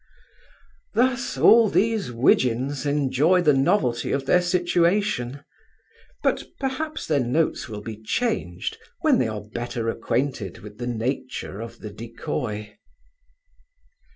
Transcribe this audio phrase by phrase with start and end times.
[0.95, 5.43] Thus all these widgeons enjoy the novelty of their situation;
[6.23, 11.61] but, perhaps their notes will be changed, when they are better acquainted with the nature
[11.61, 12.79] of the decoy.